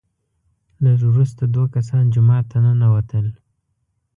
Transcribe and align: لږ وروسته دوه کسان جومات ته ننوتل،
لږ 0.83 0.99
وروسته 1.11 1.41
دوه 1.53 1.65
کسان 1.75 2.03
جومات 2.13 2.45
ته 2.51 2.57
ننوتل، 2.63 3.25